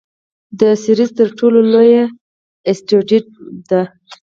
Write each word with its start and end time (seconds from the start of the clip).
د 0.59 0.61
سیریز 0.83 1.11
تر 1.19 1.29
ټولو 1.39 1.59
لویه 1.73 2.05
اسټرويډ 2.69 3.25
ده. 3.69 3.81